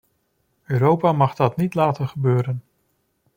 [0.65, 2.63] Europa mag dat niet laten gebeuren.